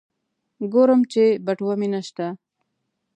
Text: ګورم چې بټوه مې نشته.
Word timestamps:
ګورم 0.73 1.01
چې 1.11 1.23
بټوه 1.45 1.73
مې 1.79 1.87
نشته. 1.93 2.27